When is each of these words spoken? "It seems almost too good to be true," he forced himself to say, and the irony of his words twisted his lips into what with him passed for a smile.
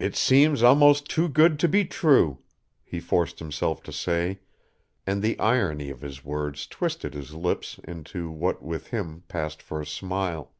"It 0.00 0.16
seems 0.16 0.60
almost 0.64 1.04
too 1.06 1.28
good 1.28 1.60
to 1.60 1.68
be 1.68 1.84
true," 1.84 2.38
he 2.82 2.98
forced 2.98 3.38
himself 3.38 3.80
to 3.84 3.92
say, 3.92 4.40
and 5.06 5.22
the 5.22 5.38
irony 5.38 5.88
of 5.88 6.00
his 6.00 6.24
words 6.24 6.66
twisted 6.66 7.14
his 7.14 7.32
lips 7.32 7.78
into 7.84 8.28
what 8.28 8.60
with 8.60 8.88
him 8.88 9.22
passed 9.28 9.62
for 9.62 9.80
a 9.80 9.86
smile. 9.86 10.52